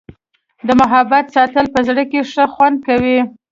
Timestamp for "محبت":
0.81-1.25